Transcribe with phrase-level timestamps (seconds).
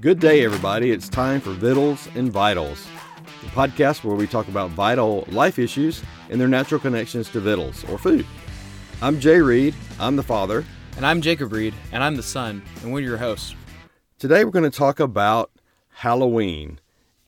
[0.00, 0.92] Good day, everybody.
[0.92, 2.86] It's time for Vittles and Vitals,
[3.40, 7.84] the podcast where we talk about vital life issues and their natural connections to vittles
[7.90, 8.26] or food.
[9.00, 9.74] I'm Jay Reed.
[9.98, 10.64] I'm the father.
[10.96, 13.56] And I'm Jacob Reed, and I'm the son, and we're your hosts.
[14.20, 15.50] Today we're going to talk about
[15.88, 16.78] Halloween.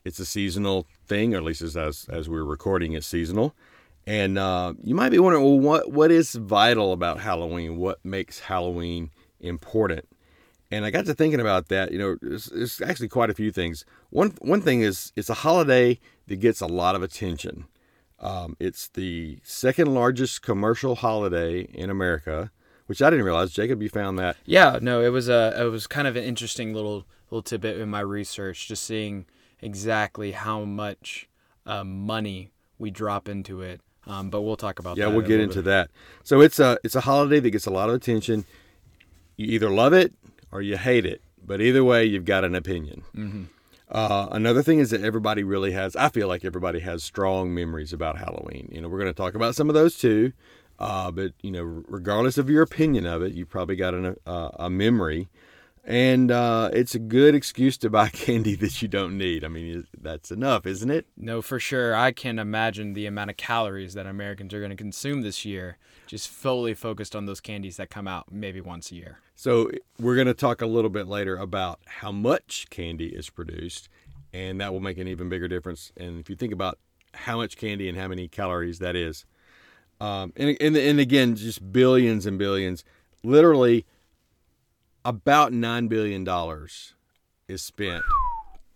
[0.05, 1.77] It's a seasonal thing, or at least as
[2.09, 3.55] as we're recording, it's seasonal.
[4.07, 7.79] And uh, you might be wondering, well, what what is vital about Halloween?
[7.79, 10.09] What makes Halloween important?
[10.71, 11.93] And I got to thinking about that.
[11.93, 13.85] You know, there's, actually quite a few things.
[14.11, 17.67] One one thing is it's a holiday that gets a lot of attention.
[18.19, 22.51] Um, it's the second largest commercial holiday in America,
[22.87, 23.53] which I didn't realize.
[23.53, 24.37] Jacob, you found that?
[24.45, 27.89] Yeah, no, it was a it was kind of an interesting little little tidbit in
[27.89, 29.27] my research, just seeing
[29.61, 31.29] exactly how much
[31.65, 33.81] uh, money we drop into it.
[34.07, 35.15] Um, but we'll talk about yeah, that.
[35.15, 35.65] we'll get into bit.
[35.67, 35.91] that.
[36.23, 38.45] So it's a it's a holiday that gets a lot of attention.
[39.37, 40.13] You either love it
[40.53, 43.03] or you hate it, but either way, you've got an opinion.
[43.17, 43.45] Mm-hmm.
[43.91, 45.95] Uh, another thing is that everybody really has.
[45.97, 48.69] I feel like everybody has strong memories about Halloween.
[48.73, 50.33] You know, we're going to talk about some of those too.
[50.79, 54.51] Uh, but you know, regardless of your opinion of it, you probably got an, uh,
[54.55, 55.29] a memory
[55.87, 59.45] and uh, it's a good excuse to buy candy that you don't need.
[59.45, 61.07] I mean, that's enough, isn't it?
[61.17, 61.95] No, for sure.
[61.95, 65.77] I can imagine the amount of calories that Americans are going to consume this year,
[66.07, 69.19] just fully focused on those candies that come out maybe once a year.
[69.35, 73.89] So, we're going to talk a little bit later about how much candy is produced,
[74.33, 75.93] and that will make an even bigger difference.
[75.97, 76.79] And if you think about
[77.13, 79.25] how much candy and how many calories that is,
[80.01, 82.85] um, and, and, and again, just billions and billions,
[83.23, 83.87] literally
[85.05, 86.27] about $9 billion
[87.49, 88.03] is spent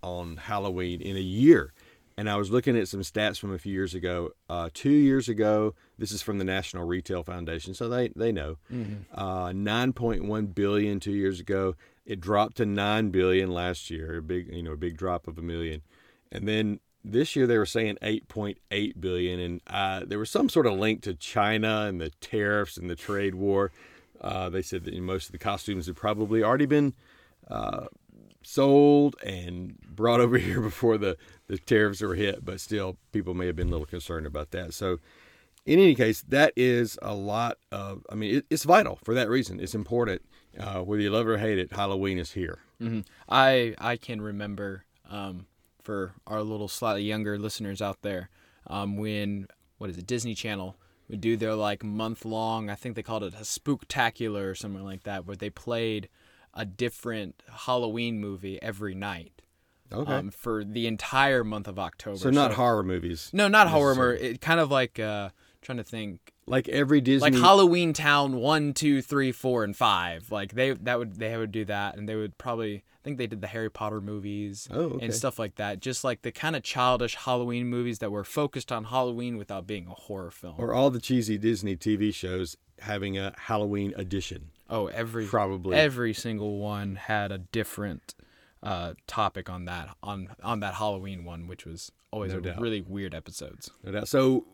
[0.02, 1.72] on Halloween in a year.
[2.16, 4.32] And I was looking at some stats from a few years ago.
[4.50, 8.58] Uh, two years ago, this is from the National Retail Foundation, so they, they know.
[8.72, 9.02] Mm-hmm.
[9.14, 11.76] Uh, 9.1 billion two years ago.
[12.04, 15.38] It dropped to 9 billion last year, a big, you know, a big drop of
[15.38, 15.82] a million.
[16.32, 20.66] And then this year they were saying 8.8 billion, and uh, there was some sort
[20.66, 23.70] of link to China and the tariffs and the trade war.
[24.20, 26.94] Uh, they said that most of the costumes had probably already been
[27.48, 27.86] uh,
[28.42, 33.46] sold and brought over here before the, the tariffs were hit, but still, people may
[33.46, 34.74] have been a little concerned about that.
[34.74, 34.98] So,
[35.66, 39.28] in any case, that is a lot of, I mean, it, it's vital for that
[39.28, 39.60] reason.
[39.60, 40.22] It's important.
[40.58, 42.60] Uh, whether you love it or hate it, Halloween is here.
[42.80, 43.00] Mm-hmm.
[43.28, 45.46] I, I can remember um,
[45.82, 48.30] for our little slightly younger listeners out there
[48.66, 50.76] um, when, what is it, Disney Channel
[51.08, 54.84] would do their like month long, I think they called it a spooktacular or something
[54.84, 56.08] like that, where they played
[56.54, 59.32] a different Halloween movie every night.
[59.90, 60.12] Okay.
[60.12, 62.18] Um, for the entire month of October.
[62.18, 63.30] So not so, horror movies.
[63.32, 64.14] No, not horror.
[64.14, 65.30] It kind of like uh,
[65.62, 66.34] trying to think.
[66.48, 67.30] Like every Disney.
[67.30, 70.30] Like Halloween Town one, two, three, four, and five.
[70.30, 73.26] Like they that would they would do that, and they would probably I think they
[73.26, 75.06] did the Harry Potter movies oh, okay.
[75.06, 75.80] and stuff like that.
[75.80, 79.86] Just like the kind of childish Halloween movies that were focused on Halloween without being
[79.86, 80.56] a horror film.
[80.58, 84.50] Or all the cheesy Disney TV shows having a Halloween edition.
[84.70, 88.14] Oh, every probably every single one had a different
[88.62, 93.14] uh, topic on that on on that Halloween one, which was always no really weird
[93.14, 93.70] episodes.
[93.84, 94.08] No doubt.
[94.08, 94.46] So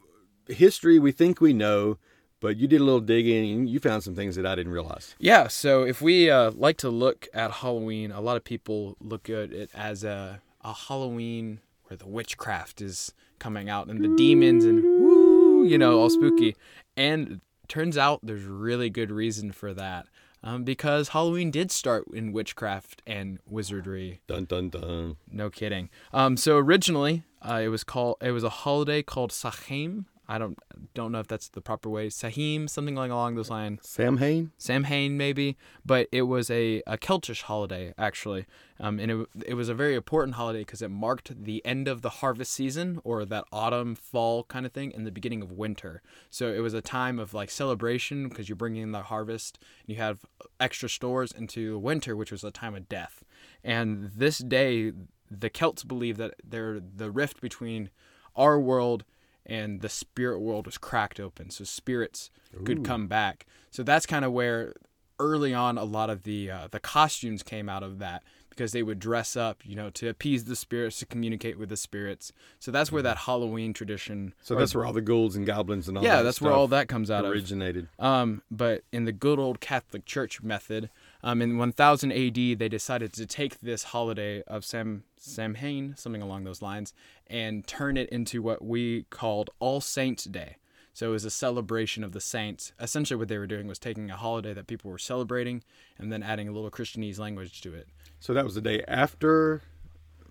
[0.49, 1.99] history, we think we know
[2.45, 5.15] but you did a little digging and you found some things that I didn't realize.
[5.19, 9.31] Yeah, so if we uh, like to look at Halloween, a lot of people look
[9.31, 14.67] at it as a, a Halloween where the witchcraft is coming out and the demons
[14.67, 16.55] and woo, you know, all spooky.
[16.99, 20.07] And turns out there's really good reason for that.
[20.43, 24.21] Um, because Halloween did start in witchcraft and wizardry.
[24.27, 25.17] Dun dun dun.
[25.31, 25.89] No kidding.
[26.13, 30.59] Um, so originally, uh, it was called it was a holiday called Samhain, I don't
[30.95, 32.09] don't know if that's the proper way.
[32.09, 33.87] Sahim, something like along those lines.
[33.87, 34.53] Samhain.
[34.57, 38.47] Samhain, maybe, but it was a, a Celtish holiday actually,
[38.81, 42.03] um, and it it was a very important holiday because it marked the end of
[42.03, 46.03] the harvest season or that autumn fall kind of thing and the beginning of winter.
[46.31, 49.95] So it was a time of like celebration because you're bringing in the harvest and
[49.95, 50.25] you have
[50.59, 53.25] extra stores into winter, which was a time of death.
[53.63, 54.93] And this day,
[55.31, 57.91] the Celts believe that they're the rift between
[58.37, 59.05] our world
[59.47, 62.65] and the spirit world was cracked open so spirits Ooh.
[62.65, 64.75] could come back so that's kind of where
[65.19, 68.83] early on a lot of the uh, the costumes came out of that because they
[68.83, 72.71] would dress up you know to appease the spirits to communicate with the spirits so
[72.71, 76.05] that's where that halloween tradition so that's where all the ghouls and goblins and all
[76.05, 77.89] yeah that that's where all that comes out originated.
[77.99, 80.91] of um but in the good old catholic church method
[81.25, 86.45] um, in 1000 AD, they decided to take this holiday of Sam Samhain, something along
[86.45, 86.93] those lines,
[87.27, 90.57] and turn it into what we called All Saints Day.
[90.93, 92.73] So it was a celebration of the saints.
[92.79, 95.65] Essentially, what they were doing was taking a holiday that people were celebrating
[95.99, 97.89] and then adding a little Christianese language to it.
[98.21, 99.63] So that was the day after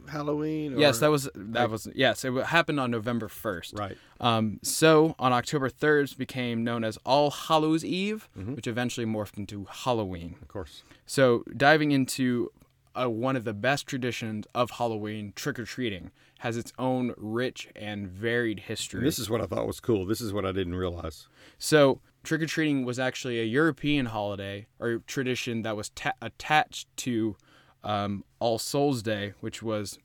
[0.10, 0.78] Halloween.
[0.78, 2.24] Yes, that was that was yes.
[2.26, 3.78] It happened on November first.
[3.78, 3.98] right.
[4.20, 9.66] Um, so on October third, became known as All Hallows Eve, which eventually morphed into
[9.70, 10.36] Halloween.
[10.42, 10.84] Of course.
[11.06, 12.52] So diving into
[12.96, 17.70] uh, one of the best traditions of Halloween, trick or treating, has its own rich
[17.76, 19.00] and varied history.
[19.00, 20.06] And this is what I thought was cool.
[20.06, 21.28] This is what I didn't realize.
[21.58, 26.88] So trick or treating was actually a European holiday or tradition that was ta- attached
[26.98, 27.36] to
[27.84, 30.00] um, All Souls Day, which was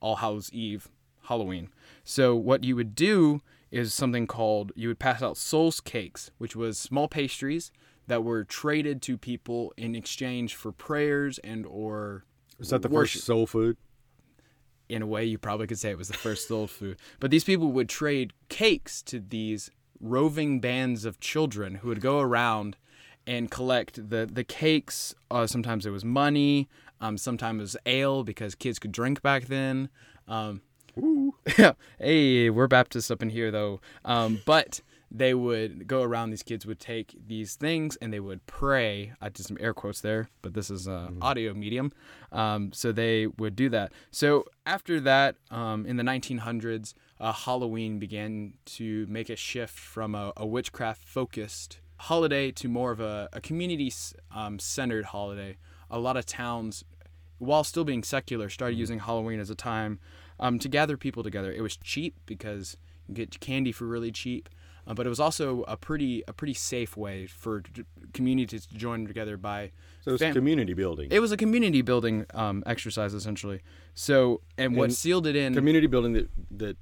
[0.00, 0.88] All Hallows Eve,
[1.24, 1.68] Halloween.
[2.04, 6.54] So what you would do is something called you would pass out souls cakes, which
[6.54, 7.72] was small pastries
[8.06, 12.24] that were traded to people in exchange for prayers and or
[12.58, 13.76] Was that the worship first soul food?
[14.88, 16.98] in a way, you probably could say it was the first soul food.
[17.18, 19.70] But these people would trade cakes to these
[20.00, 22.76] roving bands of children who would go around
[23.26, 25.14] and collect the the cakes.
[25.30, 26.68] Uh, sometimes it was money.
[27.02, 29.90] Um, sometimes it was ale because kids could drink back then.
[30.28, 30.62] Um,
[31.58, 33.80] yeah, hey, we're Baptists up in here though.
[34.04, 36.30] Um, but they would go around.
[36.30, 39.12] These kids would take these things and they would pray.
[39.20, 41.92] I did some air quotes there, but this is a audio medium.
[42.30, 43.92] Um, so they would do that.
[44.10, 50.14] So after that, um, in the 1900s, uh, Halloween began to make a shift from
[50.14, 53.92] a, a witchcraft focused holiday to more of a, a community
[54.34, 55.56] um, centered holiday.
[55.90, 56.84] A lot of towns
[57.42, 59.98] while still being secular, started using Halloween as a time
[60.38, 61.50] um, to gather people together.
[61.52, 62.76] It was cheap because
[63.08, 64.48] you get candy for really cheap,
[64.86, 67.84] uh, but it was also a pretty a pretty safe way for d-
[68.14, 69.72] communities to join together by.
[70.04, 71.08] So it's fam- community building.
[71.10, 73.60] it was a community building um, exercise essentially.
[73.94, 76.28] So, and what And sealed it in, community building that
[76.58, 76.76] that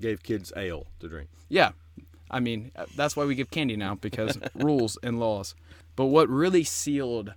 [0.00, 1.28] gave kids ale to drink.
[1.48, 1.70] yeah,
[2.30, 5.54] I mean uh, that's why we give candy now because rules and laws.
[5.96, 7.34] But what really sealed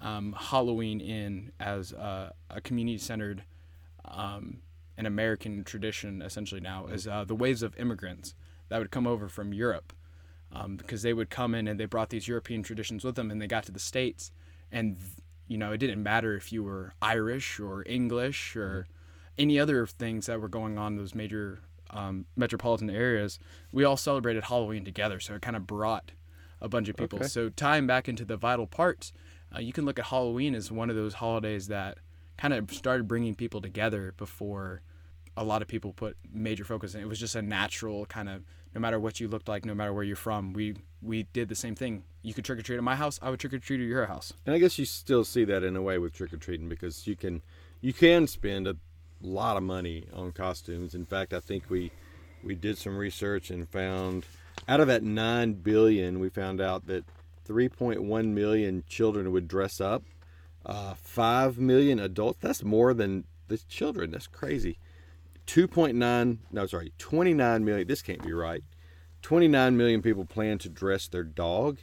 [0.00, 3.44] um, Halloween in as uh, a community-centered
[4.04, 4.62] um,
[4.96, 8.34] an American tradition essentially now is uh, the waves of immigrants
[8.68, 9.92] that would come over from Europe
[10.52, 13.40] um, because they would come in and they brought these European traditions with them and
[13.40, 14.30] they got to the states.
[14.70, 14.98] And
[15.48, 18.86] you know it didn't matter if you were Irish or English or
[19.38, 21.60] any other things that were going on in those major
[21.90, 23.38] um, metropolitan areas.
[23.72, 26.12] We all celebrated Halloween together so it kind of brought
[26.60, 27.20] a bunch of people.
[27.20, 27.28] Okay.
[27.28, 29.12] so tying back into the vital parts
[29.54, 31.98] uh, you can look at Halloween as one of those holidays that
[32.38, 34.82] kind of started bringing people together before
[35.36, 37.00] a lot of people put major focus in.
[37.00, 38.42] It was just a natural kind of
[38.74, 41.54] no matter what you looked like, no matter where you're from, we we did the
[41.54, 42.04] same thing.
[42.22, 44.06] You could trick or treat at my house, I would trick or treat at your
[44.06, 44.32] house.
[44.46, 47.06] And I guess you still see that in a way with trick or treating because
[47.06, 47.42] you can
[47.80, 48.76] you can spend a
[49.20, 50.94] lot of money on costumes.
[50.94, 51.90] In fact, I think we
[52.42, 54.24] we did some research and found
[54.68, 57.04] out of that 9 billion, we found out that
[57.50, 60.04] 3.1 million children would dress up.
[60.64, 62.38] Uh, 5 million adults.
[62.40, 64.10] That's more than the children.
[64.12, 64.78] That's crazy.
[65.46, 68.62] 2.9 no sorry 29 million this can't be right
[69.22, 71.78] 29 million people plan to dress their dog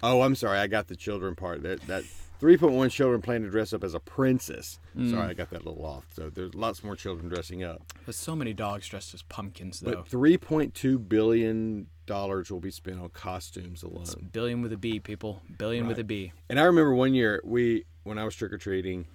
[0.00, 2.04] oh i'm sorry i got the children part that that
[2.40, 4.78] 3.1 children plan to dress up as a princess
[5.10, 8.14] sorry i got that a little off so there's lots more children dressing up But
[8.14, 9.94] so many dogs dressed as pumpkins though.
[9.94, 15.40] but 3.2 billion dollars will be spent on costumes alone Billion with a B, people.
[15.56, 16.32] Billion with a B.
[16.50, 19.06] and i remember one year we when i was trick-or-treating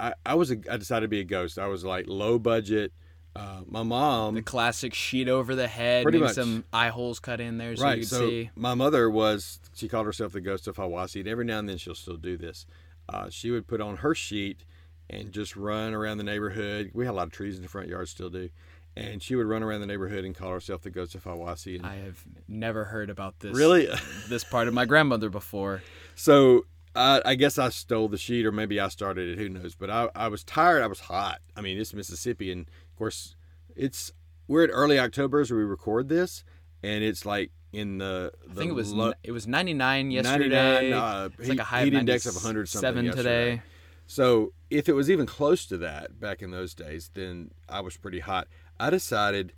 [0.00, 2.92] i, I was a, i decided to be a ghost i was like low budget
[3.36, 6.34] uh, my mom The classic sheet over the head, Pretty much.
[6.34, 8.50] some eye holes cut in there so right you could so see.
[8.54, 11.76] my mother was she called herself the ghost of Hawassi and every now and then
[11.76, 12.64] she'll still do this
[13.08, 14.64] uh, she would put on her sheet
[15.10, 17.88] and just run around the neighborhood we had a lot of trees in the front
[17.88, 18.48] yard still do
[18.96, 21.86] and she would run around the neighborhood and call herself the ghost of Hawassi and
[21.86, 23.88] I have never heard about this Really?
[24.28, 25.82] this part of my grandmother before.
[26.14, 29.74] so uh, I guess I stole the sheet or maybe I started it who knows
[29.74, 33.34] but I, I was tired I was hot I mean it's Mississippi and of course
[33.74, 34.12] it's
[34.46, 36.44] we're at early October as we record this
[36.82, 40.90] and it's like in the, the I think it was n- it was 99 yesterday.
[40.90, 43.50] 99, uh, it's like a high heat index of 100 something 97 yesterday.
[43.56, 43.62] today.
[44.06, 47.96] So if it was even close to that back in those days, then I was
[47.96, 48.46] pretty hot.
[48.78, 49.52] I decided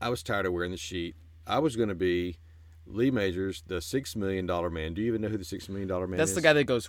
[0.00, 1.16] I was tired of wearing the sheet.
[1.46, 2.38] I was going to be
[2.86, 4.94] Lee Majors, the six million dollar man.
[4.94, 6.18] Do you even know who the six million dollar man is?
[6.18, 6.34] That's is?
[6.36, 6.88] the guy that goes.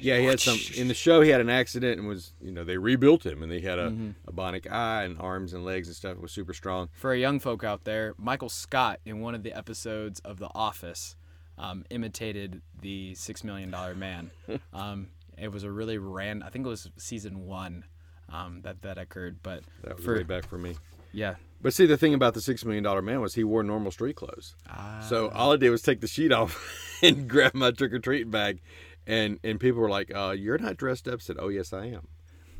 [0.00, 1.20] Yeah, he had some in the show.
[1.20, 3.90] He had an accident and was, you know, they rebuilt him, and he had a,
[3.90, 4.10] Mm-hmm.
[4.28, 6.12] a bionic eye and arms and legs and stuff.
[6.12, 6.88] It was super strong.
[6.92, 10.48] For our young folk out there, Michael Scott in one of the episodes of The
[10.54, 11.16] Office
[11.58, 14.30] um, imitated the Six Million Dollar Man.
[14.72, 16.42] um, it was a really ran.
[16.42, 17.84] I think it was season one
[18.30, 19.38] um, that that occurred.
[19.42, 20.76] But That was for way back for me.
[21.12, 23.90] yeah, But see, the thing about the six million dollar man was he wore normal
[23.90, 24.54] street clothes.
[24.68, 25.04] Ah.
[25.08, 26.56] So all I did was take the sheet off
[27.02, 28.60] and grab my trick or treat bag,
[29.06, 31.86] and and people were like, uh, "You're not dressed up." I said, "Oh yes, I
[31.86, 32.08] am.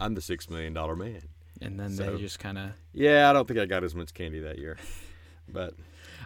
[0.00, 1.22] I'm the six million dollar man."
[1.62, 2.70] and then so- they just kind of.
[2.92, 4.78] Yeah, I don't think I got as much candy that year,
[5.48, 5.74] but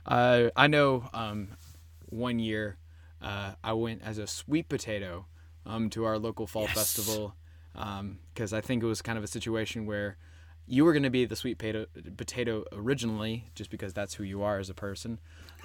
[0.06, 1.08] Uh, I know.
[1.12, 1.48] Um,
[2.10, 2.76] one year,
[3.20, 5.26] uh, I went as a sweet potato,
[5.66, 6.74] um, to our local fall Yes.
[6.74, 7.34] festival,
[7.74, 10.16] because I think it was kind of a situation where
[10.66, 14.42] you were going to be the sweet potato, potato originally, just because that's who you
[14.42, 15.18] are as a person,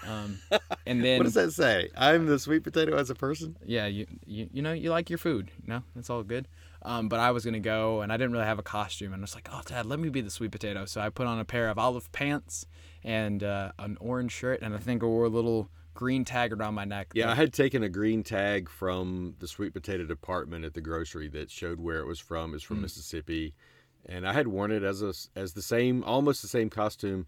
[0.05, 0.39] um,
[0.85, 1.89] and then what does that say?
[1.95, 3.55] I'm the sweet potato as a person.
[3.65, 6.47] yeah, you, you you know you like your food, you know that's all good.
[6.81, 9.23] Um, but I was gonna go, and I didn't really have a costume, and I
[9.23, 11.45] was like, "Oh, Dad, let me be the sweet potato." So I put on a
[11.45, 12.65] pair of olive pants
[13.03, 15.69] and uh, an orange shirt, and I think I wore a little
[15.99, 17.11] green tag around my neck.
[17.13, 21.27] Yeah, I had taken a green tag from the sweet potato department at the grocery
[21.27, 22.53] that showed where it was from.
[22.53, 23.53] It's from Mississippi,
[24.05, 27.27] and I had worn it as a as the same, almost the same costume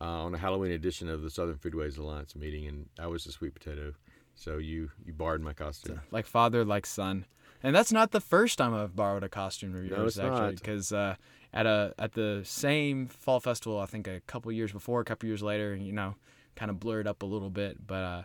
[0.00, 3.32] uh, on a Halloween edition of the Southern Foodways Alliance meeting, and I was the
[3.32, 3.92] sweet potato.
[4.36, 6.00] So you you borrowed my costume.
[6.12, 7.26] like father, like son,
[7.60, 10.54] and that's not the first time I've borrowed a costume of No, yours it's actually,
[10.54, 11.16] because uh,
[11.52, 15.28] at a at the same fall festival, I think a couple years before, a couple
[15.28, 16.14] years later, you know,
[16.56, 18.22] kind of blurred up a little bit, but uh,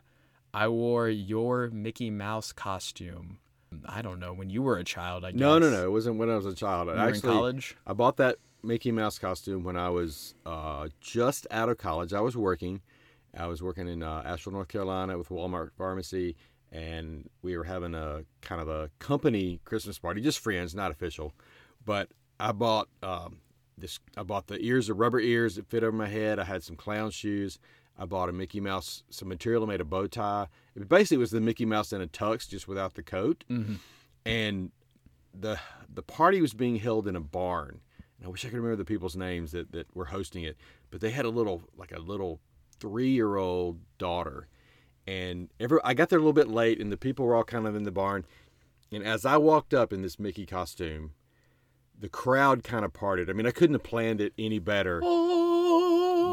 [0.53, 3.39] I wore your Mickey Mouse costume.
[3.86, 5.25] I don't know when you were a child.
[5.25, 5.39] I guess.
[5.39, 5.86] No, no, no.
[5.86, 6.89] It wasn't when I was a child.
[6.89, 7.77] I were in actually, college.
[7.86, 12.13] I bought that Mickey Mouse costume when I was uh, just out of college.
[12.13, 12.81] I was working.
[13.38, 16.36] I was working in uh, Asheville, North Carolina, with Walmart Pharmacy,
[16.72, 21.34] and we were having a kind of a company Christmas party, just friends, not official.
[21.86, 23.38] But I bought um,
[23.77, 24.00] this.
[24.15, 26.39] I bought the ears, the rubber ears that fit over my head.
[26.39, 27.60] I had some clown shoes.
[27.98, 30.48] I bought a Mickey Mouse, some material that made a bow tie.
[30.75, 33.44] It basically was the Mickey Mouse in a tux, just without the coat.
[33.48, 33.75] hmm
[34.25, 34.72] And
[35.34, 35.60] the
[35.94, 37.82] the party was being held in a barn.
[38.18, 40.58] And I wish I could remember the people's names that, that were hosting it,
[40.89, 42.39] but they had a little like a little
[42.80, 44.48] three year old daughter.
[45.08, 47.66] And every I got there a little bit late, and the people were all kind
[47.68, 48.25] of in the barn.
[48.92, 51.12] And as I walked up in this Mickey costume,
[52.00, 53.30] the crowd kind of parted.
[53.30, 55.01] I mean, I couldn't have planned it any better.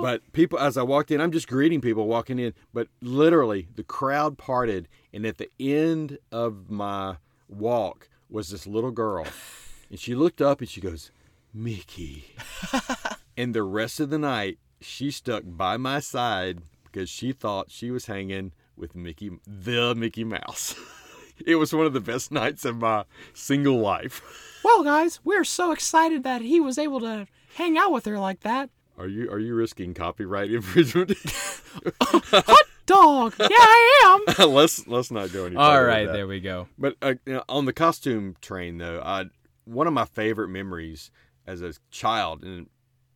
[0.05, 2.53] But people, as I walked in, I'm just greeting people walking in.
[2.75, 7.17] But literally, the crowd parted, and at the end of my
[7.49, 9.27] walk was this little girl,
[9.89, 11.11] and she looked up and she goes,
[11.55, 12.35] "Mickey."
[13.39, 17.91] and the rest of the night, she stuck by my side because she thought she
[17.91, 20.75] was hanging with Mickey, the Mickey Mouse.
[21.47, 24.21] it was one of the best nights of my single life.
[24.63, 28.41] Well, guys, we're so excited that he was able to hang out with her like
[28.41, 28.69] that.
[28.99, 31.13] Are you are you risking copyright infringement?
[32.01, 33.35] Hot dog.
[33.39, 34.51] Yeah, I am.
[34.51, 35.57] let's let's not go any.
[35.57, 36.69] All with there we go.
[36.79, 39.27] But uh, you know, on the costume train, though, I,
[39.65, 41.11] one of my favorite memories
[41.47, 42.69] as a child, and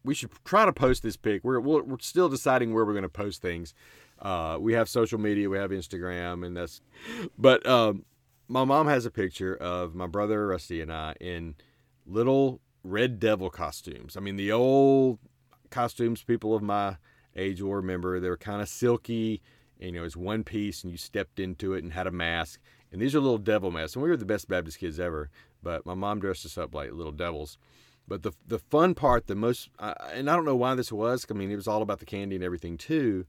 [0.04, 1.44] we should try to post this pic.
[1.44, 3.74] We're we're, we're still deciding where we're going to post things.
[4.20, 6.80] Uh, we have social media, we have Instagram, and that's.
[7.38, 8.04] But um,
[8.48, 11.54] my mom has a picture of my brother Rusty and I in
[12.04, 14.16] little Red Devil costumes.
[14.16, 15.18] I mean, the old
[15.70, 16.96] costumes people of my
[17.36, 18.20] age will remember.
[18.20, 19.40] They were kind of silky,
[19.80, 22.12] and you know, it was one piece, and you stepped into it and had a
[22.12, 22.60] mask.
[22.90, 25.30] And these are little devil masks, and we were the best Baptist kids ever.
[25.62, 27.58] But my mom dressed us up like little devils.
[28.06, 31.26] But the the fun part, the most, I and I don't know why this was.
[31.30, 33.26] I mean, it was all about the candy and everything too.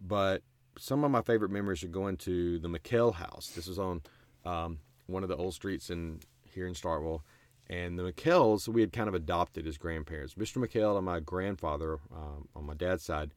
[0.00, 0.42] But
[0.78, 3.52] some of my favorite memories are going to the McKell house.
[3.54, 4.02] This was on
[4.44, 7.20] um, one of the old streets in here in Starkville.
[7.68, 10.34] And the McKells, we had kind of adopted as grandparents.
[10.34, 10.58] Mr.
[10.58, 13.32] McKell and my grandfather um, on my dad's side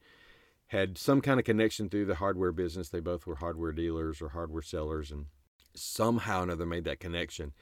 [0.68, 2.88] had some kind of connection through the hardware business.
[2.88, 5.26] They both were hardware dealers or hardware sellers, and
[5.74, 7.52] somehow or another made that connection.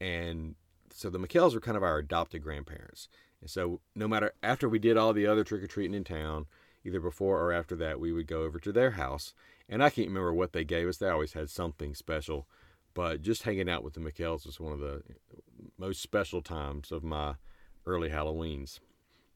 [0.00, 0.56] And
[0.92, 3.08] so the McKells were kind of our adopted grandparents.
[3.40, 6.46] And so no matter after we did all the other trick or treating in town,
[6.84, 9.32] either before or after that, we would go over to their house.
[9.68, 10.98] And I can't remember what they gave us.
[10.98, 12.46] They always had something special.
[12.92, 15.02] But just hanging out with the McKells was one of the
[15.80, 17.34] most special times of my
[17.86, 18.78] early Halloweens.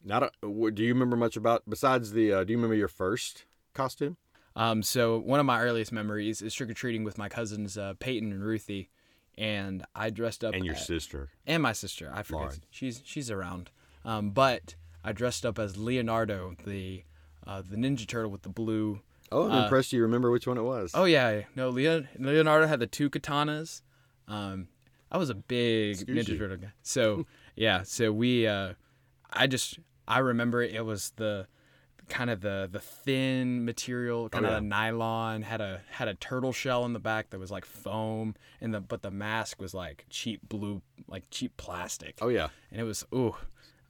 [0.05, 0.31] Not a,
[0.71, 2.33] do you remember much about besides the?
[2.33, 4.19] Uh, do you remember your first costume?
[4.55, 7.95] Um, so one of my earliest memories is trick or treating with my cousins uh,
[7.99, 8.91] Peyton and Ruthie,
[9.39, 11.31] and I dressed up And your as- sister.
[11.47, 12.13] and my sister.
[12.15, 12.63] I forget Lauren.
[12.71, 13.71] she's she's around,
[14.05, 17.05] um, but I dressed up as Leonardo, the
[17.47, 19.01] uh, the Ninja Turtle with the blue.
[19.33, 20.93] Oh, I'm Uh, impressed you remember which one it was.
[20.95, 23.81] Oh yeah, no, Leo, Leonardo had the two katanas.
[24.29, 24.69] Um,
[25.11, 26.39] I was a big Excuse Ninja you.
[26.39, 26.73] Turtle guy.
[26.83, 28.75] So yeah, so we, uh,
[29.33, 31.47] I just I remember it was the
[32.09, 34.61] kind of the the thin material, kind Oh, of yeah.
[34.61, 38.35] the nylon, had a had a turtle shell in the back that was like foam,
[38.61, 42.49] and the but the mask was like cheap blue, like cheap plastic Oh yeah.
[42.71, 43.35] and it was ooh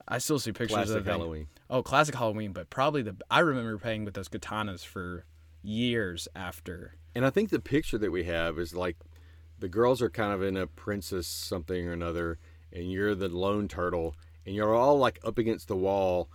[0.07, 1.05] I still see pictures Classic of.
[1.07, 1.47] Halloween.
[1.69, 5.25] Oh, classic Halloween, but probably the I remember playing with those katanas for
[5.63, 6.93] years after.
[7.15, 8.97] And I think the picture that we have is like
[9.59, 12.37] the girls are kind of in a princess something or another,
[12.71, 16.29] and you're the lone turtle, and you're all like up against the wall,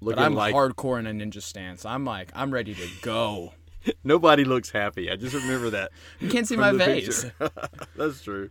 [0.00, 1.84] looking But I'm like hardcore in a ninja stance.
[1.84, 3.52] I'm like I'm ready to go.
[4.04, 5.10] nobody looks happy.
[5.10, 5.92] I just remember that.
[6.20, 7.26] You can't see my face.
[7.96, 8.50] That's true.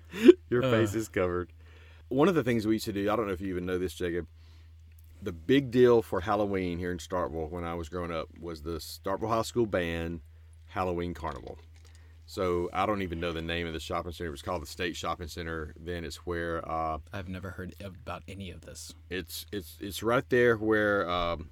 [0.50, 1.52] Your face is covered.
[2.10, 3.78] One of the things we used to do, I don't know if you even know
[3.78, 4.28] this, Jacob.
[5.22, 8.78] The big deal for Halloween here in Starkville when I was growing up was the
[8.78, 10.22] Starkville High School Band
[10.68, 11.58] Halloween Carnival.
[12.26, 14.30] So I don't even know the name of the shopping center.
[14.30, 15.74] It was called the State Shopping Center.
[15.80, 18.94] Then it's where uh, I've never heard about any of this.
[19.10, 21.50] it's it's it's right there where um,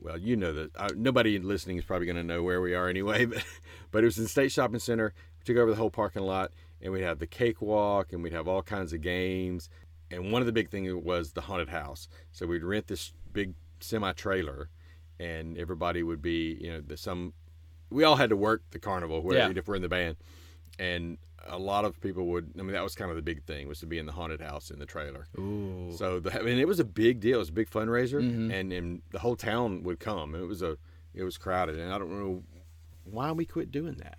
[0.00, 2.88] well you know that uh, nobody listening is probably going to know where we are
[2.88, 3.44] anyway but
[3.90, 6.52] but it was in the state shopping center we took over the whole parking lot
[6.82, 9.70] and we'd have the cakewalk and we'd have all kinds of games
[10.10, 13.54] and one of the big things was the haunted house so we'd rent this big
[13.80, 14.68] semi trailer
[15.18, 17.32] and everybody would be you know the, some
[17.90, 19.52] we all had to work the carnival where Yeah.
[19.54, 20.16] if we're in the band
[20.78, 23.68] and a lot of people would i mean that was kind of the big thing
[23.68, 25.92] was to be in the haunted house in the trailer Ooh.
[25.96, 27.36] so the, I mean, it was a big deal.
[27.36, 30.34] It was a big fundraiser, and, and the whole town would come.
[30.34, 30.76] It was a
[31.14, 32.42] it was crowded, and I don't know
[33.04, 34.18] why we quit doing that.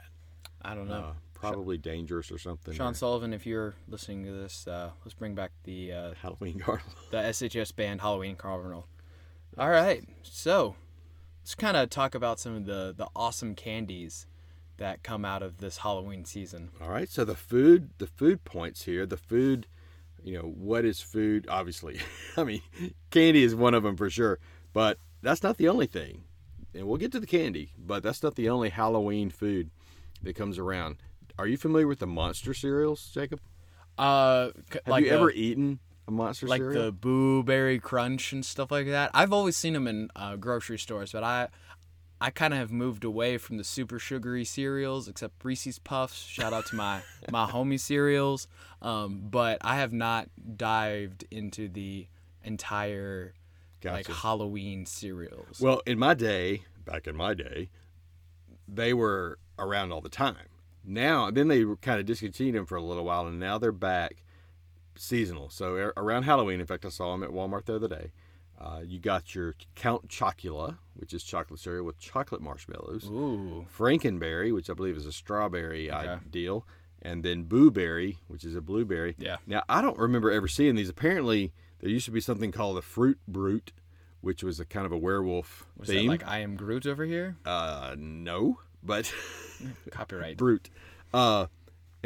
[0.61, 0.93] I don't know.
[0.95, 2.73] Uh, probably dangerous or something.
[2.73, 6.59] Sean or Sullivan, if you're listening to this, uh, let's bring back the uh, Halloween
[6.65, 6.93] carnival.
[7.11, 8.87] the SHS band Halloween Carnival.
[9.57, 10.75] All right, so
[11.47, 14.27] let's kind of talk about some of the the awesome candies
[14.75, 16.69] that come out of this Halloween season.
[16.81, 17.09] All right.
[17.09, 19.05] So the food, the food points here.
[19.05, 19.65] The food,
[20.21, 21.47] you know, what is food?
[21.49, 22.01] Obviously,
[22.37, 22.61] I mean,
[23.11, 24.39] candy is one of them for sure.
[24.73, 26.25] But that's not the only thing.
[26.75, 29.69] And we'll get to the candy, but that's not the only Halloween food
[30.23, 30.97] that comes around.
[31.39, 33.39] Are you familiar with the monster cereals, Jacob?
[33.97, 35.79] Uh, Have like you the- ever eaten
[36.11, 36.85] monster like cereal?
[36.85, 39.11] the Boo Berry Crunch and stuff like that.
[39.13, 41.49] I've always seen them in uh, grocery stores, but I
[42.19, 46.25] I kind of have moved away from the super sugary cereals, except Reese's Puffs.
[46.25, 48.47] Shout out to my my homie cereals.
[48.81, 52.07] Um, but I have not dived into the
[52.43, 53.33] entire
[53.83, 55.59] like Halloween cereals.
[55.59, 57.69] Well, in my day, back in my day,
[58.67, 60.47] they were around all the time.
[60.83, 64.23] Now, then they kind of discontinued them for a little while, and now they're back
[64.99, 65.49] seasonal.
[65.49, 68.11] So around Halloween, in fact, I saw them at Walmart the other day.
[68.59, 73.05] Uh, you got your Count Chocula, which is chocolate cereal with chocolate marshmallows.
[73.05, 76.07] Ooh, Frankenberry, which I believe is a strawberry Okay.
[76.25, 76.65] ideal,
[77.03, 79.15] and then Boo Berry, which is a blueberry.
[79.19, 79.37] Yeah.
[79.45, 80.89] Now I don't remember ever seeing these.
[80.89, 83.73] Apparently, there used to be something called a Fruit Brute,
[84.21, 86.09] which was a kind of a werewolf was that theme.
[86.09, 87.37] like I am Groot over here?
[87.45, 89.13] uh, no, but
[89.91, 90.37] Copyright.
[90.37, 90.71] Brute.
[91.13, 91.45] Uh,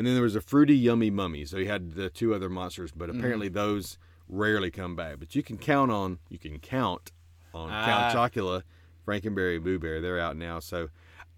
[0.02, 1.46] and then there was a Fruity Yummy Mummy.
[1.46, 3.20] So you had the two other monsters, but Mm-hmm.
[3.20, 5.18] apparently those rarely come back.
[5.20, 7.12] But you can count on you can count
[7.54, 7.86] on Ah.
[7.86, 8.64] Count Chocula,
[9.06, 10.02] Frankenberry, Boo Berry.
[10.02, 10.58] They're out now.
[10.60, 10.90] So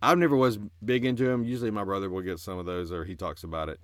[0.02, 1.44] I've never was big into them.
[1.44, 3.82] Usually my brother will get some of those, or he talks about it.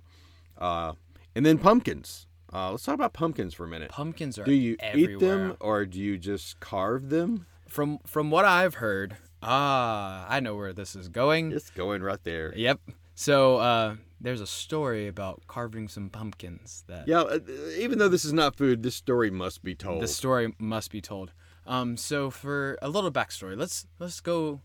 [0.56, 0.94] Uh,
[1.34, 2.26] and then pumpkins.
[2.52, 3.90] Uh, let's talk about pumpkins for a minute.
[3.90, 5.12] Pumpkins are Do you everywhere.
[5.14, 7.46] eat them or do you just carve them?
[7.68, 11.52] From from what I've heard, ah, I know where this is going.
[11.52, 12.52] It's going right there.
[12.56, 12.80] Yep.
[13.14, 17.38] So uh, there's a story about carving some pumpkins that Yeah, uh,
[17.78, 20.02] even though this is not food, this story must be told.
[20.02, 21.32] the story must be told.
[21.66, 24.60] Um, so for a little backstory, let's let's go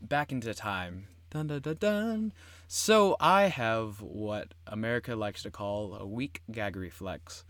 [0.00, 1.08] back into time.
[1.30, 2.32] Dun, dun, dun, dun.
[2.66, 7.44] So I have what America likes to call a weak gag reflex.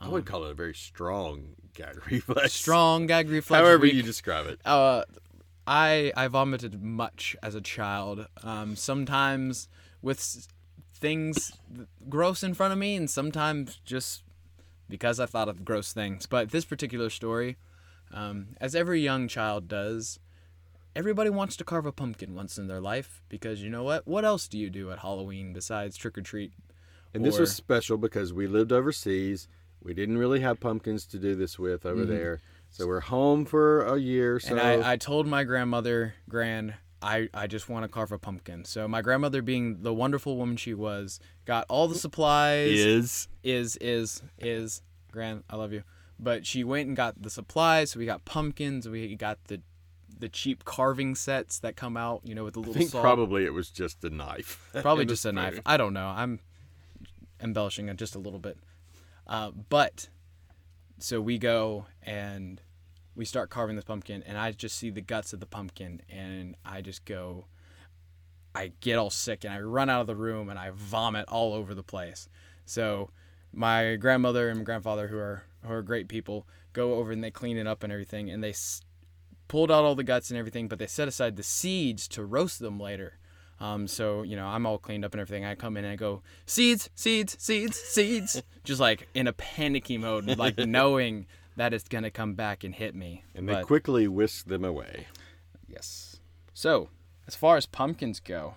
[0.00, 2.52] I would call it a very strong gag reflex.
[2.52, 3.60] Strong gag reflex.
[3.60, 4.60] however weak- you describe it.
[4.64, 5.04] Uh,
[5.66, 8.26] I I vomited much as a child.
[8.42, 9.68] Um, sometimes
[10.02, 10.46] with
[10.94, 11.52] things
[12.08, 14.22] gross in front of me, and sometimes just
[14.88, 16.26] because I thought of gross things.
[16.26, 17.56] But this particular story,
[18.12, 20.18] um, as every young child does,
[20.94, 24.06] everybody wants to carve a pumpkin once in their life because you know what?
[24.06, 26.52] What else do you do at Halloween besides trick or treat?
[27.12, 29.48] And this was special because we lived overseas.
[29.82, 32.40] We didn't really have pumpkins to do this with over there.
[32.70, 34.40] So we're home for a year.
[34.40, 34.58] So Mm-hmm.
[34.58, 38.64] and I, I told my grandmother, Gran, I, I just want to carve a pumpkin.
[38.64, 42.70] So my grandmother, being the wonderful woman she was, got all the supplies.
[42.70, 45.44] is is is is grand.
[45.50, 45.82] I love you.
[46.18, 47.90] But she went and got the supplies.
[47.90, 48.88] So we got pumpkins.
[48.88, 49.60] We got the
[50.18, 53.02] the cheap carving sets that come out, you know, with the I little think salt.
[53.02, 54.70] probably it was just a knife.
[54.80, 55.60] Probably just a knife.
[55.66, 56.06] I don't know.
[56.06, 56.40] I'm
[57.40, 58.56] embellishing it just a little bit.
[59.26, 60.08] Uh, but
[60.98, 62.62] so we go and
[63.16, 66.56] we start carving this pumpkin, and I just see the guts of the pumpkin, and
[66.64, 67.46] I just go.
[68.56, 71.54] I get all sick and I run out of the room and I vomit all
[71.54, 72.28] over the place.
[72.64, 73.10] So
[73.52, 77.32] my grandmother and my grandfather, who are who are great people, go over and they
[77.32, 78.80] clean it up and everything, and they s-
[79.48, 82.60] pulled out all the guts and everything, but they set aside the seeds to roast
[82.60, 83.18] them later.
[83.58, 85.44] Um, so you know, I'm all cleaned up and everything.
[85.44, 89.98] I come in and I go seeds, seeds, seeds, seeds, just like in a panicky
[89.98, 93.24] mode, like knowing that it's gonna come back and hit me.
[93.34, 95.06] And they But- quickly whisk them away.
[95.68, 96.16] yes.
[96.52, 96.88] So
[97.26, 98.54] as far as pumpkins go,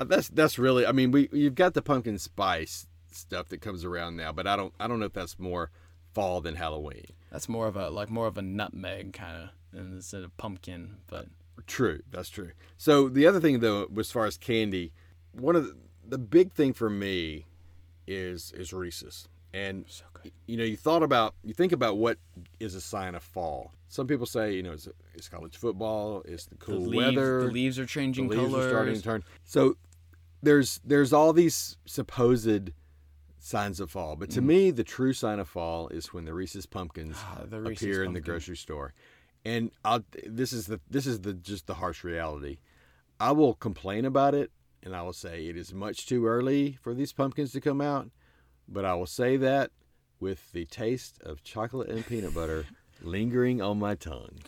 [0.00, 0.84] Uh, That's that's really.
[0.84, 4.56] I mean, we you've got the pumpkin spice stuff that comes around now, but I
[4.56, 5.70] don't I don't know if that's more
[6.12, 7.06] fall than Halloween.
[7.30, 11.28] that's more of a like more of a nutmeg kind of instead of pumpkin, but
[11.68, 12.50] True, that's true.
[12.76, 14.92] So the other thing though, as far as candy,
[15.30, 17.46] one of the, the big thing for me
[18.06, 19.28] is is Reese's.
[19.54, 20.04] And so
[20.46, 22.18] you know, you thought about you think about what
[22.58, 23.72] is a sign of fall.
[23.88, 27.46] Some people say, you know, it's, it's college football, it's the The cool leaves, weather,
[27.46, 28.66] the leaves are changing the leaves colors.
[28.66, 29.24] are starting to turn.
[29.44, 29.76] So
[30.42, 32.70] there's there's all these supposed
[33.38, 36.66] signs of fall, but to me, the true sign of fall is when the Reese's
[36.66, 37.24] pumpkins Mm.
[37.24, 38.92] Ah, the Reese's appear in the grocery store.
[39.44, 42.58] And I'll, this is the this is the just the harsh reality.
[43.20, 44.50] I will complain about it,
[44.82, 48.10] and I will say it is much too early for these pumpkins to come out.
[48.68, 49.70] But I will say that
[50.20, 52.64] with the taste of chocolate and peanut butter
[53.02, 54.38] lingering on my tongue.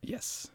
[0.00, 0.48] Yes,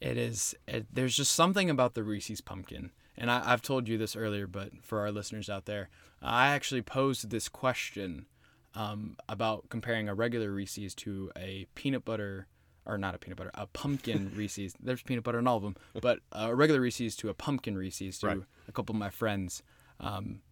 [0.00, 0.54] it is.
[0.68, 4.46] It, there's just something about the Reese's pumpkin, and I, I've told you this earlier,
[4.46, 5.88] but for our listeners out there,
[6.20, 8.26] I actually posed this question
[8.74, 12.46] um, about comparing a regular Reese's to a peanut butter,
[12.86, 14.74] or not a peanut butter, a pumpkin Reese's.
[14.80, 18.18] There's peanut butter in all of them, but a regular Reese's to a pumpkin Reese's
[18.20, 18.38] to Right.
[18.68, 19.62] a couple of my friends.
[20.00, 20.42] Um,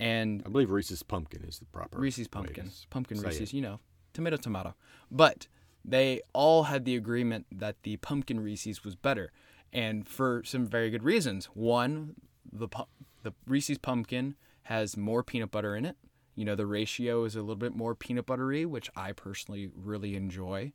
[0.00, 3.56] and I believe Reese's pumpkin is the proper Reese's pumpkin, pumpkin Reese's, it.
[3.56, 3.80] you know,
[4.12, 4.74] tomato, tomato.
[5.10, 5.48] But
[5.84, 9.32] they all had the agreement that the pumpkin Reese's was better,
[9.72, 11.46] and for some very good reasons.
[11.46, 12.14] One,
[12.50, 12.84] the pu-
[13.22, 15.96] the Reese's pumpkin has more peanut butter in it.
[16.34, 20.14] You know, the ratio is a little bit more peanut buttery, which I personally really
[20.14, 20.72] enjoy.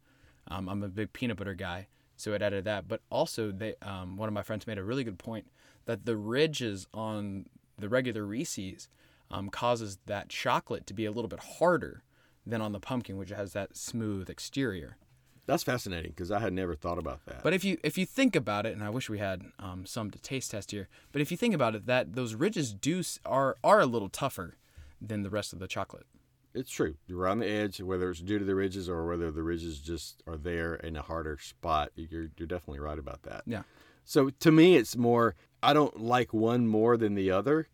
[0.49, 2.87] Um, I'm a big peanut butter guy, so it added that.
[2.87, 5.47] But also, they um, one of my friends made a really good point
[5.85, 7.45] that the ridges on
[7.77, 8.89] the regular Reese's
[9.33, 12.03] um, causes that chocolate to be a little bit harder
[12.45, 14.97] than on the pumpkin, which has that smooth exterior.
[15.45, 17.43] That's fascinating because I had never thought about that.
[17.43, 20.09] But if you if you think about it, and I wish we had um, some
[20.11, 23.57] to taste test here, but if you think about it, that those ridges do are
[23.63, 24.55] are a little tougher
[25.01, 26.05] than the rest of the chocolate.
[26.53, 26.95] It's true.
[27.07, 30.21] You're on the edge, whether it's due to the ridges or whether the ridges just
[30.27, 31.91] are there in a harder spot.
[31.95, 33.43] You're you're definitely right about that.
[33.45, 33.63] Yeah.
[34.05, 35.35] So to me, it's more.
[35.61, 37.67] I don't like one more than the other.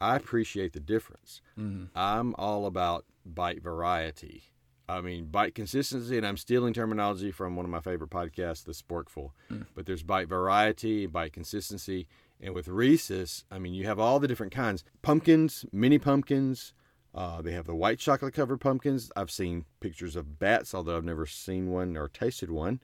[0.00, 1.40] I appreciate the difference.
[1.94, 4.44] I'm all about bite variety.
[4.88, 8.72] I mean, bite consistency, and I'm stealing terminology from one of my favorite podcasts, The
[8.72, 9.30] Sporkful.
[9.74, 12.06] But there's bite variety, bite consistency,
[12.40, 16.72] and with Reese's, I mean, you have all the different kinds: pumpkins, mini pumpkins.
[17.14, 19.10] Uh, they have the white chocolate covered pumpkins.
[19.16, 22.80] I've seen pictures of bats, although I've never seen one or tasted one.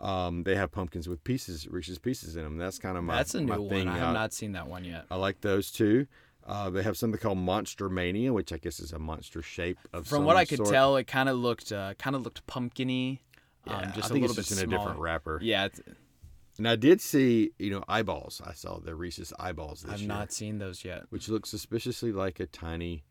[0.00, 2.58] Um, they have pumpkins with pieces, Reese's pieces in them.
[2.58, 3.86] That's kind of my That's a new thing.
[3.86, 3.88] one.
[3.88, 5.06] I have Uh, not seen that one yet.
[5.10, 6.06] I like those too.
[6.46, 10.06] Uh, they have something called Monster Mania, which I guess is a monster shape of.
[10.06, 10.70] From what I could sort.
[10.70, 13.20] tell, it kind of looked uh, kind of looked pumpkiny.
[13.66, 15.38] Yeah, um, just I a think little it's bit just in a different wrapper.
[15.42, 15.68] Yeah,
[16.58, 18.40] And I did see, you know, eyeballs.
[18.44, 19.94] I saw the Reese's eyeballs this year.
[19.94, 21.04] I've year, not seen those yet.
[21.10, 23.04] which look suspiciously like a tiny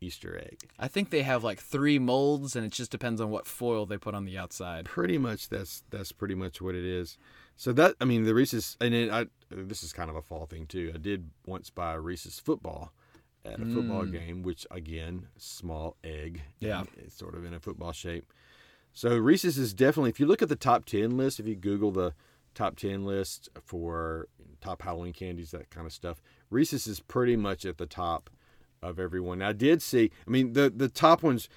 [0.00, 0.70] Easter egg.
[0.78, 3.98] I think they have like three molds, and it just depends on what foil they
[3.98, 4.86] put on the outside.
[4.86, 7.18] Pretty much, that's that's pretty much what it is.
[7.56, 10.46] So that I mean, the Reese's, and then I this is kind of a fall
[10.46, 10.92] thing too.
[10.94, 12.92] I did once buy a Reese's football
[13.44, 14.12] at a football mm.
[14.12, 16.84] game, which again, small egg, Yeah.
[16.96, 18.32] it's sort of in a football shape.
[18.92, 20.10] So Reese's is definitely.
[20.10, 22.14] If you look at the top ten list, if you Google the
[22.54, 24.28] top ten list for
[24.60, 28.30] top Halloween candies, that kind of stuff, Reese's is pretty much at the top
[28.82, 29.38] of everyone.
[29.38, 30.10] Now, I did see.
[30.26, 31.48] I mean, the the top ones.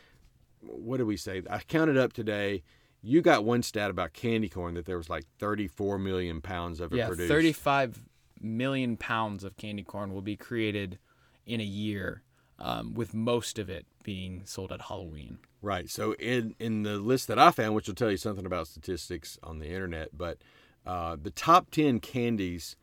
[0.62, 1.43] What did we say?
[1.49, 2.63] I counted up today.
[3.05, 6.91] You got one stat about candy corn that there was like 34 million pounds of
[6.91, 7.29] it Yeah, produced.
[7.29, 8.01] 35
[8.41, 10.97] million pounds of candy corn will be created
[11.45, 12.23] in a year,
[12.57, 15.37] um, with most of it being sold at Halloween.
[15.61, 15.89] Right.
[15.89, 19.37] So in in the list that I found, which will tell you something about statistics
[19.43, 20.39] on the internet, but
[20.85, 22.75] uh, the top ten candies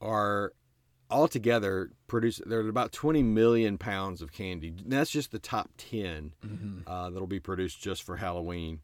[0.00, 0.52] are
[1.10, 2.40] altogether produce.
[2.44, 4.68] There are about 20 million pounds of candy.
[4.68, 6.34] And that's just the top 10
[6.86, 8.80] uh, that'll be produced just for Halloween.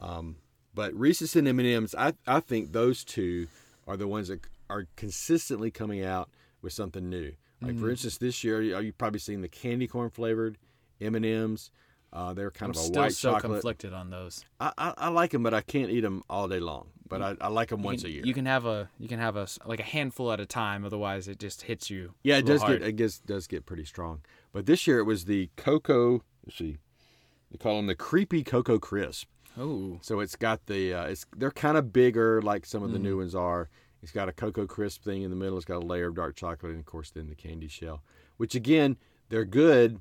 [0.00, 0.36] Um,
[0.74, 3.46] but Reese's and M&M's, I I think those two
[3.86, 6.30] are the ones that are consistently coming out
[6.62, 7.32] with something new.
[7.62, 10.56] Like for instance, this year you- you've probably seen the candy corn flavored
[11.00, 11.70] M&M's.
[12.12, 13.52] Uh, they're kind I'm of a still white so chocolate.
[13.52, 14.44] conflicted on those.
[14.58, 16.88] I, I, I like them, but I can't eat them all day long.
[17.08, 18.22] But I, I like them once you, a year.
[18.24, 20.84] You can have a you can have a like a handful at a time.
[20.84, 22.14] Otherwise, it just hits you.
[22.24, 22.80] yeah, it does hard.
[22.80, 24.22] get it gets, does get pretty strong.
[24.52, 26.22] But this year it was the cocoa.
[26.44, 26.78] Let's see,
[27.52, 29.28] They call them the creepy Cocoa Crisp.
[29.60, 32.98] Oh, So it's got the uh, it's they're kind of bigger like some of the
[32.98, 33.02] Mm.
[33.02, 33.68] new ones are.
[34.02, 35.56] It's got a cocoa crisp thing in the middle.
[35.58, 38.02] It's got a layer of dark chocolate, and of course, then the candy shell.
[38.38, 38.96] Which again,
[39.28, 40.00] they're good.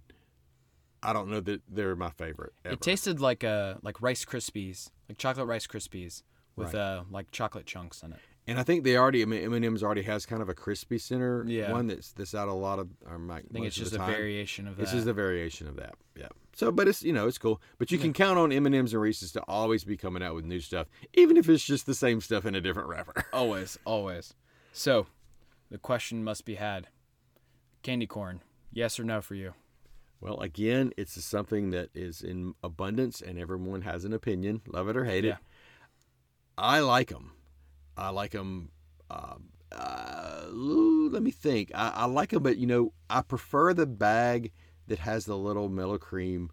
[1.03, 2.53] I don't know that they're my favorite.
[2.63, 2.73] Ever.
[2.75, 6.23] it tasted like uh like Rice Krispies, like chocolate Rice Krispies
[6.55, 6.79] with Right.
[6.79, 8.19] uh like chocolate chunks in it.
[8.49, 11.43] And I think they already I mean, M&M's already has kind of a crispy center
[11.47, 11.71] Yeah.
[11.71, 12.89] one that's that's out a lot of.
[13.09, 14.83] Or might, I think it's just a variation of that.
[14.83, 15.95] This is a variation of that.
[16.15, 16.27] Yeah.
[16.55, 17.62] So, but it's you know it's cool.
[17.77, 20.35] But you can count on M and M's and Reese's to always be coming out
[20.35, 23.25] with new stuff, even if it's just the same stuff in a different wrapper.
[23.33, 24.33] always, always.
[24.73, 25.07] So,
[25.71, 26.88] the question must be had:
[27.83, 28.41] candy corn,
[28.73, 29.53] yes or no for you?
[30.21, 34.97] Well, again, it's something that is in abundance, and everyone has an opinion, love it
[34.97, 35.33] or hate Yeah.
[35.33, 35.38] it.
[36.57, 37.31] I like them.
[37.99, 38.69] I like them.
[39.09, 41.71] Um, uh, let me think.
[41.75, 44.51] I, I like them, but you know, I prefer the bag
[44.88, 46.51] that has the little mellow cream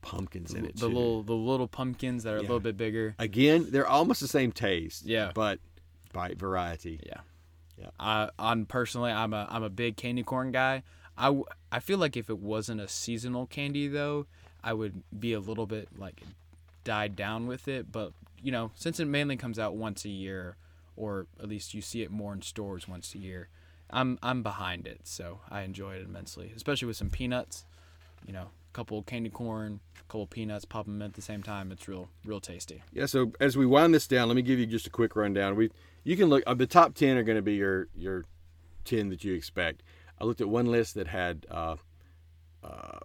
[0.00, 0.74] pumpkins in it.
[0.74, 0.86] the too.
[0.86, 3.14] little the little pumpkins that are a little bit bigger.
[3.18, 5.06] Again, they're almost the same taste.
[5.06, 5.32] Yeah.
[5.34, 5.60] But
[6.12, 7.00] bite variety.
[7.06, 7.20] Yeah.
[7.78, 7.90] Yeah.
[7.98, 10.82] I on personally, I'm a I'm a big candy corn guy.
[11.16, 14.26] I I feel like if it wasn't a seasonal candy though,
[14.62, 16.22] I would be a little bit like
[16.84, 17.90] died down with it.
[17.90, 20.56] But you know, since it mainly comes out once a year,
[20.96, 23.48] or at least you see it more in stores once a year,
[23.90, 25.00] I'm I'm behind it.
[25.04, 27.64] So I enjoy it immensely, especially with some peanuts.
[28.26, 31.72] You know, a couple candy corn, a couple peanuts, pop them at the same time.
[31.72, 32.82] It's real real tasty.
[32.92, 35.56] Yeah, so as we wind this down, let me give you just a quick rundown.
[35.56, 35.70] We
[36.04, 38.24] you can look uh, the top ten are going to be your your
[38.84, 39.82] ten that you expect.
[40.20, 41.76] I looked at one list that had uh,
[42.62, 42.98] uh,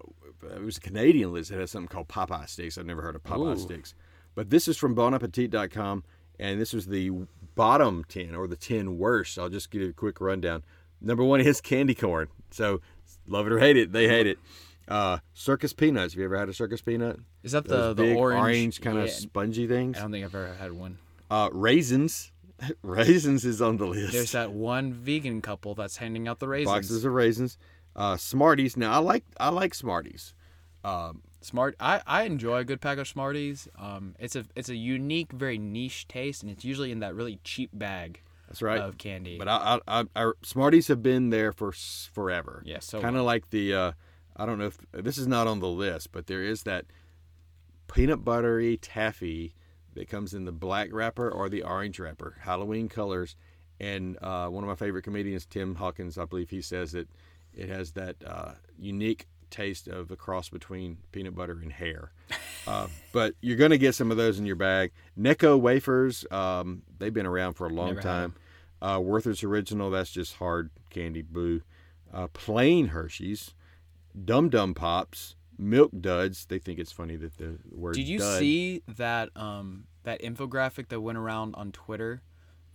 [0.56, 2.78] it was a Canadian list that had something called Popeye sticks.
[2.78, 3.60] I've never heard of Popeye Ooh.
[3.60, 3.94] sticks,
[4.36, 6.04] but this is from BonAppetit.com,
[6.40, 7.12] and this was the
[7.58, 9.38] bottom ten or the ten worst.
[9.38, 10.64] I'll just give you a quick rundown.
[11.02, 12.30] Number one is candy corn.
[12.52, 12.82] So
[13.28, 14.40] love it or hate it, they hate it.
[14.88, 16.14] Uh, circus peanuts.
[16.14, 17.20] Have you ever had a circus peanut?
[17.44, 19.98] Is that the Those the big orange, kind of Yeah, spongy things.
[19.98, 20.98] I don't think I've ever had one.
[21.30, 22.32] Uh, raisins.
[22.82, 24.14] raisins is on the list.
[24.14, 26.74] There's that one vegan couple that's handing out the raisins.
[26.74, 27.58] Boxes of raisins.
[27.96, 28.78] Uh, Smarties.
[28.78, 30.34] Now I like I like Smarties.
[30.88, 31.76] Um, Smart.
[31.80, 33.68] I, I enjoy a good pack of Smarties.
[33.78, 37.40] Um, it's a it's a unique, very niche taste, and it's usually in that really
[37.44, 38.80] cheap bag that's right.
[38.80, 39.38] of candy.
[39.38, 42.64] but I, I, I, I, Smarties have been there for forever.
[42.66, 43.74] yeah, so kind of like the.
[43.74, 43.92] Uh,
[44.36, 46.86] I don't know if this is not on the list, but there is that
[47.94, 49.54] peanut buttery taffy
[49.96, 53.36] that comes in the black wrapper or the orange wrapper, Halloween colors.
[53.80, 57.08] And uh, one of my favorite comedians, Tim Hawkins, I believe he says that
[57.54, 62.12] it has that uh, unique taste of a cross between peanut butter and hair.
[62.66, 64.92] Uh, but you're going to get some of those in your bag.
[65.20, 68.36] Necco wafers, um, they've been around for a long Never time.
[68.82, 71.62] Uh, Werther's Original, that's just hard candy, boo.
[72.14, 73.54] Uh, plain Hershey's,
[74.26, 76.46] Dum Dum Pops, Milk Duds.
[76.46, 77.96] They think it's funny that the word.
[77.96, 82.22] Did you dud- see that um that infographic that went around on Twitter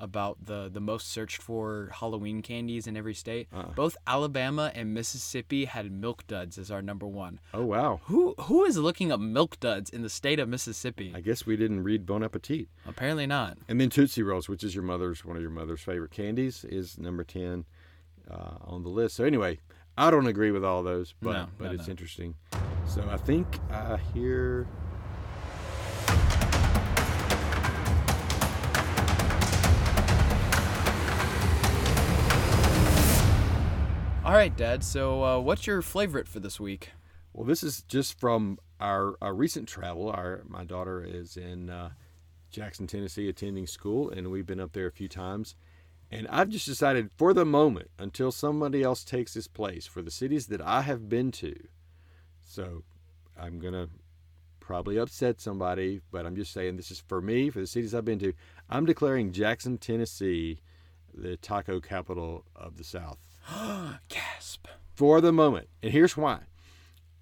[0.02, 3.48] about the the most searched for Halloween candies in every state?
[3.54, 3.72] Uh-uh.
[3.74, 7.38] Both Alabama and Mississippi had Milk Duds as our number one.
[7.54, 8.00] Oh wow!
[8.04, 11.12] Who who is looking up Milk Duds in the state of Mississippi?
[11.14, 12.68] I guess we didn't read Bon Appetit.
[12.86, 13.56] Apparently not.
[13.68, 16.98] And then Tootsie Rolls, which is your mother's one of your mother's favorite candies, is
[16.98, 17.64] number ten
[18.30, 19.14] uh, on the list.
[19.16, 19.60] So anyway,
[19.96, 21.92] I don't agree with all those, but No, but no, it's no.
[21.92, 22.34] interesting.
[22.88, 24.66] So I think I hear.
[34.32, 34.82] All right, Dad.
[34.82, 36.92] So, uh, what's your favorite for this week?
[37.34, 40.08] Well, this is just from our, our recent travel.
[40.08, 41.90] Our my daughter is in uh,
[42.50, 45.54] Jackson, Tennessee, attending school, and we've been up there a few times.
[46.10, 50.10] And I've just decided, for the moment, until somebody else takes this place, for the
[50.10, 51.54] cities that I have been to.
[52.40, 52.84] So,
[53.38, 53.90] I'm gonna
[54.60, 58.06] probably upset somebody, but I'm just saying this is for me, for the cities I've
[58.06, 58.32] been to.
[58.70, 60.62] I'm declaring Jackson, Tennessee,
[61.12, 63.31] the taco capital of the South
[64.08, 64.66] Gasp.
[64.94, 65.68] for the moment.
[65.82, 66.40] And here's why.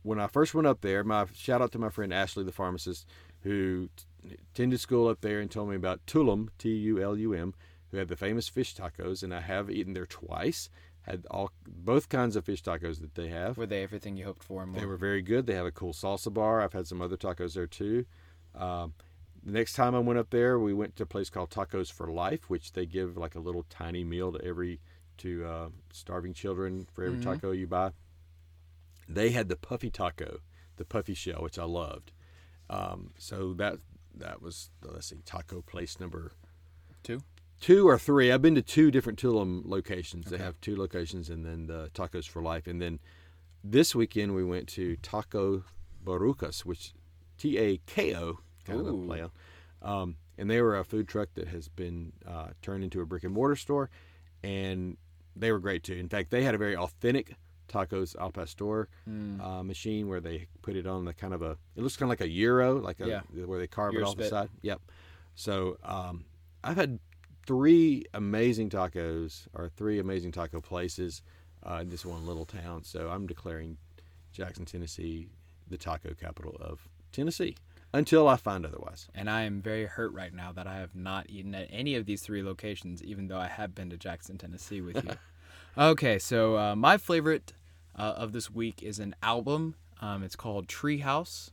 [0.03, 3.07] When I first went up there, my shout out to my friend Ashley, the pharmacist,
[3.43, 7.35] who t- attended school up there and told me about Tulum, T U L U
[7.35, 7.55] M,
[7.91, 10.71] who had the famous fish tacos, and I have eaten there twice.
[11.03, 13.57] Had all both kinds of fish tacos that they have.
[13.57, 14.67] Were they everything you hoped for?
[14.67, 15.47] They were very good.
[15.47, 16.61] They have a cool salsa bar.
[16.61, 18.05] I've had some other tacos there too.
[18.55, 18.93] Um,
[19.43, 22.09] the next time I went up there, we went to a place called Tacos for
[22.09, 24.81] Life, which they give like a little tiny meal to every
[25.21, 27.23] to uh, starving children for every Mhm.
[27.25, 27.93] taco you buy.
[29.09, 30.41] They had the puffy taco,
[30.77, 32.13] the puffy shell, which I loved.
[32.69, 33.79] Um, so that
[34.15, 36.33] that was let's see, taco place number
[37.03, 37.21] Two?
[37.61, 38.31] two or three.
[38.33, 40.27] I've been to two different Tulum locations.
[40.27, 42.67] They have two locations, and then the Tacos for Life.
[42.67, 42.99] And then
[43.63, 45.65] this weekend we went to Taco
[46.05, 46.93] Barucas, which
[47.39, 49.31] T A K O, kind of a play on.
[49.83, 53.25] Um, and they were a food truck that has been uh, turned into a brick
[53.25, 53.91] and mortar store,
[54.43, 54.97] and
[55.41, 55.95] they were great too.
[55.95, 57.35] In fact, they had a very authentic
[57.69, 59.41] tacos al pastor Mm.
[59.41, 62.19] uh, machine where they put it on the kind of a it looks kind of
[62.19, 63.45] like a gyro, like a Yeah.
[63.45, 64.51] where they carve it off the side.
[64.63, 64.81] Yep.
[65.35, 66.25] So um,
[66.65, 66.99] I've had
[67.47, 71.23] three amazing tacos or three amazing taco places
[71.63, 72.85] uh, in this one little town.
[72.85, 73.79] So I'm declaring
[74.33, 75.29] Jackson, Tennessee,
[75.69, 77.57] the taco capital of Tennessee
[77.93, 79.09] until I find otherwise.
[79.15, 82.07] And I am very hurt right now that I have not eaten at any of
[82.07, 85.11] these three locations, even though I have been to Jackson, Tennessee with you.
[85.77, 87.53] okay, so uh, my favorite
[87.97, 89.75] uh, of this week is an album.
[90.01, 91.51] Um, it's called Treehouse.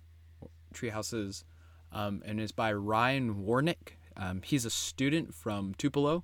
[0.73, 1.43] Treehouses,
[1.91, 3.95] um, and it's by Ryan Warnick.
[4.15, 6.23] Um, he's a student from Tupelo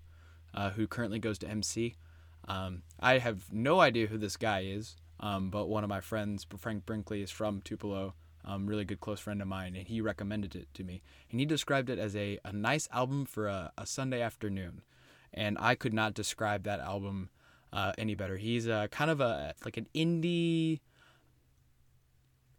[0.53, 1.95] uh, who currently goes to MC.
[2.47, 6.45] Um, I have no idea who this guy is, um, but one of my friends,
[6.57, 8.15] Frank Brinkley, is from Tupelo.
[8.45, 11.01] Um, really good close friend of mine, and he recommended it to me.
[11.31, 14.81] And he described it as a, a nice album for a, a Sunday afternoon.
[15.33, 17.29] And I could not describe that album
[17.73, 18.37] uh, any better.
[18.37, 20.79] He's a kind of a like an indie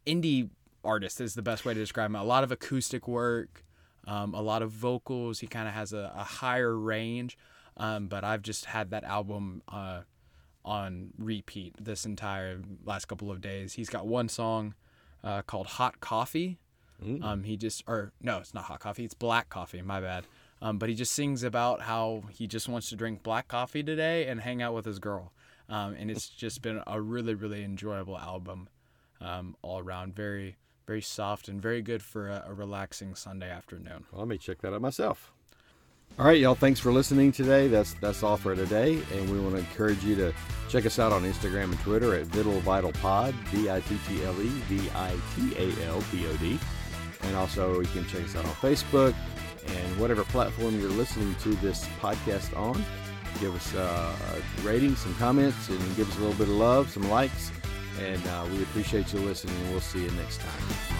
[0.06, 0.50] indie
[0.84, 2.16] artist is the best way to describe him.
[2.16, 3.64] A lot of acoustic work,
[4.06, 5.38] um, a lot of vocals.
[5.38, 7.38] He kind of has a, a higher range.
[7.76, 10.02] Um, but I've just had that album uh,
[10.64, 13.72] on repeat this entire last couple of days.
[13.72, 14.74] He's got one song
[15.22, 16.58] uh, called Hot Coffee.
[17.04, 17.24] Mm.
[17.24, 19.04] Um, he just, or no, it's not hot coffee.
[19.04, 19.82] It's black coffee.
[19.82, 20.26] My bad.
[20.62, 24.26] Um, but he just sings about how he just wants to drink black coffee today
[24.26, 25.32] and hang out with his girl.
[25.68, 28.68] Um, and it's just been a really, really enjoyable album
[29.20, 30.14] um, all around.
[30.14, 34.04] Very, very soft and very good for a, a relaxing Sunday afternoon.
[34.12, 35.32] Well, let me check that out myself.
[36.16, 36.54] All right, y'all.
[36.54, 37.66] Thanks for listening today.
[37.66, 40.32] That's that's all for today, and we want to encourage you to
[40.68, 44.22] check us out on Instagram and Twitter at Vittle Vital Pod, V I T T
[44.22, 46.56] L E V I T A L P O D,
[47.22, 49.12] and also you can check us out on Facebook
[49.66, 52.84] and whatever platform you're listening to this podcast on.
[53.40, 56.90] Give us uh, a rating, some comments, and give us a little bit of love,
[56.90, 57.50] some likes,
[58.00, 59.56] and uh, we appreciate you listening.
[59.56, 60.93] And we'll see you next time.